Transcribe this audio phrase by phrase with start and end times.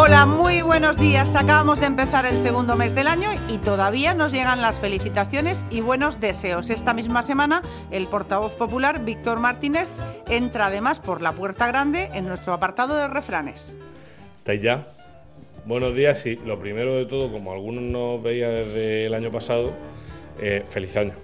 [0.00, 1.34] Hola, muy buenos días.
[1.34, 5.80] Acabamos de empezar el segundo mes del año y todavía nos llegan las felicitaciones y
[5.80, 6.70] buenos deseos.
[6.70, 9.88] Esta misma semana, el portavoz popular Víctor Martínez
[10.28, 13.76] entra además por la puerta grande en nuestro apartado de refranes.
[14.38, 14.86] ¿Estáis ya?
[15.64, 19.72] Buenos días y lo primero de todo, como algunos nos veían desde el año pasado,
[20.40, 21.14] eh, feliz año.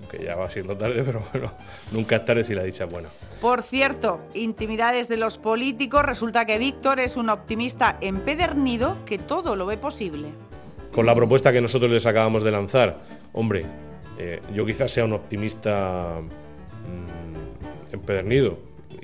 [0.00, 1.52] Aunque ya va siendo tarde, pero bueno,
[1.92, 3.08] nunca es tarde si la dicha es buena.
[3.40, 9.56] Por cierto, intimidades de los políticos, resulta que Víctor es un optimista empedernido que todo
[9.56, 10.28] lo ve posible.
[10.92, 12.98] Con la propuesta que nosotros les acabamos de lanzar,
[13.32, 13.64] hombre,
[14.18, 18.58] eh, yo quizás sea un optimista mm, empedernido,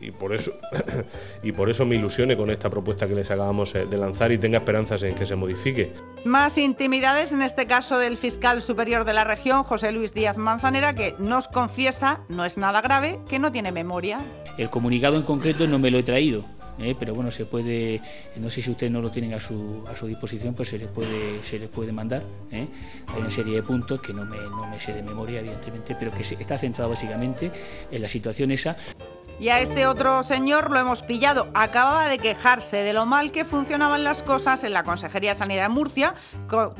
[0.06, 0.52] y por eso
[1.42, 4.38] y por eso me ilusione con esta propuesta que les acabamos eh, de lanzar y
[4.38, 5.92] tenga esperanzas en que se modifique.
[6.24, 10.94] Más intimidades, en este caso del fiscal superior de la región, José Luis Díaz Manzanera,
[10.94, 14.18] que nos confiesa, no es nada grave, que no tiene memoria.
[14.56, 16.44] El comunicado en concreto no me lo he traído.
[16.78, 16.94] ¿eh?
[16.98, 18.00] pero bueno, se puede,
[18.36, 20.88] no sé si ustedes no lo tienen a su, a su disposición, pues se les
[20.88, 22.22] puede, se les puede mandar.
[22.50, 22.66] ¿eh?
[23.08, 26.10] Hay una serie de puntos que no me, no me sé de memoria, evidentemente, pero
[26.10, 27.50] que está centrado básicamente
[27.90, 28.76] en la situación esa.
[29.38, 31.48] Y a este otro señor lo hemos pillado.
[31.52, 35.64] Acababa de quejarse de lo mal que funcionaban las cosas en la Consejería de Sanidad
[35.64, 36.14] de Murcia,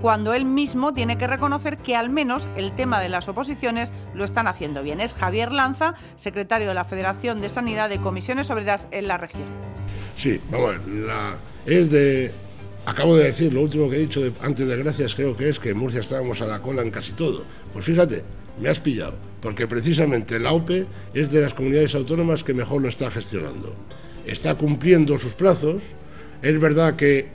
[0.01, 4.25] cuando él mismo tiene que reconocer que al menos el tema de las oposiciones lo
[4.25, 5.01] están haciendo bien.
[5.01, 9.49] Es Javier Lanza, secretario de la Federación de Sanidad de Comisiones Obreras en la región.
[10.17, 12.33] Sí, vamos, la, es de
[12.87, 15.71] Acabo de decir, lo último que he dicho antes de gracias creo que es que
[15.71, 17.43] en Murcia estábamos a la cola en casi todo.
[17.73, 18.23] Pues fíjate,
[18.61, 22.89] me has pillado, porque precisamente la OPE es de las comunidades autónomas que mejor lo
[22.89, 23.75] está gestionando.
[24.25, 25.83] Está cumpliendo sus plazos,
[26.43, 27.27] es verdad que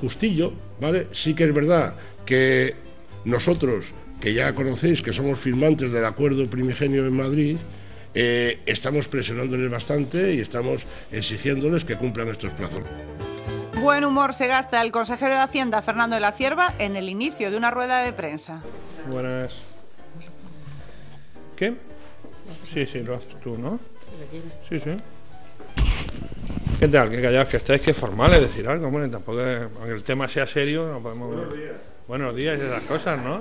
[0.00, 1.08] justillo, ¿vale?
[1.10, 2.74] Sí que es verdad que
[3.24, 3.86] nosotros,
[4.20, 7.56] que ya conocéis que somos firmantes del acuerdo primigenio en Madrid,
[8.14, 12.84] eh, estamos presionándoles bastante y estamos exigiéndoles que cumplan estos plazos.
[13.80, 17.50] Buen humor se gasta el consejero de Hacienda, Fernando de la Cierva, en el inicio
[17.50, 18.62] de una rueda de prensa.
[19.08, 19.60] Buenas.
[21.56, 21.74] ¿Qué?
[22.64, 23.78] Sí, sí, lo haces tú, ¿no?
[24.68, 24.96] Sí, sí.
[26.78, 27.10] ¿Qué tal?
[27.10, 28.90] Que callados que estáis, que formales decir algo.
[28.90, 31.28] Bueno, tampoco, aunque el tema sea serio, no podemos.
[31.28, 31.74] Buenos días.
[32.08, 33.40] Buenos días y esas cosas, ¿no?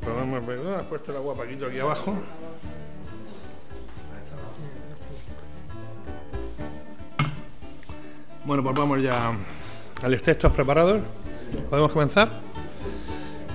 [0.00, 2.16] Pero, ¿Has puesto el agua Paquito aquí abajo?
[8.44, 9.32] Bueno, pues vamos ya
[10.02, 11.00] al ¿Estás preparados?
[11.70, 12.28] ¿Podemos comenzar?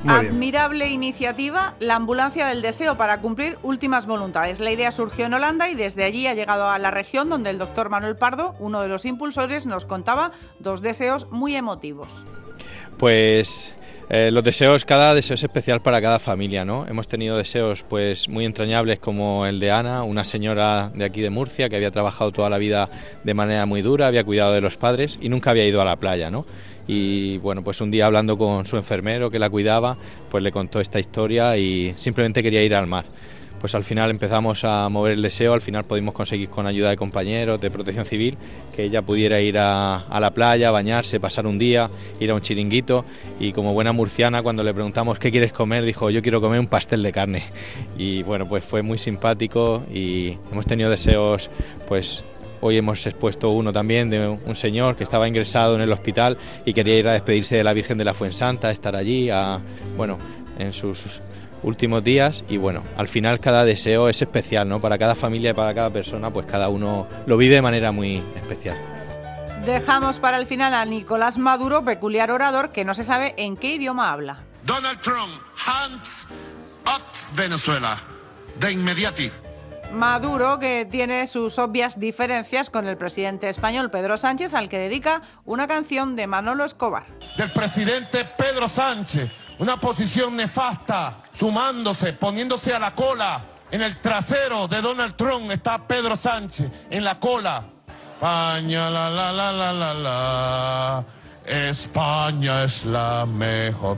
[0.07, 4.59] Admirable iniciativa, la ambulancia del deseo para cumplir últimas voluntades.
[4.59, 7.57] La idea surgió en Holanda y desde allí ha llegado a la región donde el
[7.57, 12.23] doctor Manuel Pardo, uno de los impulsores, nos contaba dos deseos muy emotivos.
[12.97, 13.75] Pues
[14.09, 16.87] eh, los deseos, cada deseo es especial para cada familia, ¿no?
[16.87, 21.29] Hemos tenido deseos pues muy entrañables como el de Ana, una señora de aquí de
[21.29, 22.89] Murcia que había trabajado toda la vida
[23.25, 25.97] de manera muy dura, había cuidado de los padres y nunca había ido a la
[25.97, 26.45] playa, ¿no?
[26.87, 29.97] Y bueno, pues un día hablando con su enfermero que la cuidaba,
[30.29, 33.05] pues le contó esta historia y simplemente quería ir al mar
[33.59, 36.97] pues al final empezamos a mover el deseo, al final pudimos conseguir con ayuda de
[36.97, 38.37] compañeros de protección civil
[38.75, 43.05] que ella pudiera ir a, la playa, bañarse, pasar un día, ir a un chiringuito.
[43.39, 46.67] Y como buena murciana cuando le preguntamos qué quieres comer dijo yo quiero comer un
[46.67, 47.43] pastel de carne
[47.97, 51.49] y bueno pues fue muy simpático y hemos tenido deseos
[51.87, 52.23] pues
[52.59, 56.73] Hoy hemos expuesto uno también de un señor que estaba ingresado en el hospital y
[56.73, 59.59] quería ir a despedirse de la Virgen de la Fuensanta, estar allí, a,
[59.95, 60.17] bueno,
[60.57, 61.21] en sus
[61.63, 64.79] últimos días y bueno, al final cada deseo es especial, ¿no?
[64.79, 68.23] Para cada familia y para cada persona, pues cada uno lo vive de manera muy
[68.35, 68.77] especial.
[69.65, 73.75] Dejamos para el final a Nicolás Maduro, peculiar orador que no se sabe en qué
[73.75, 74.43] idioma habla.
[74.63, 76.27] Donald Trump, hands
[76.85, 77.97] up Venezuela,
[78.59, 79.31] de inmediati.
[79.91, 85.21] Maduro, que tiene sus obvias diferencias con el presidente español Pedro Sánchez, al que dedica
[85.45, 87.05] una canción de Manolo Escobar.
[87.37, 93.41] Del presidente Pedro Sánchez una posición nefasta, sumándose, poniéndose a la cola.
[93.69, 97.63] En el trasero de Donald Trump está Pedro Sánchez, en la cola.
[98.13, 101.03] España, la, la, la, la, la, la.
[101.45, 103.97] España es la mejor.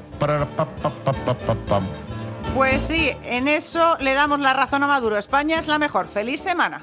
[2.56, 5.18] Pues sí, en eso le damos la razón a Maduro.
[5.18, 6.08] España es la mejor.
[6.08, 6.82] Feliz semana.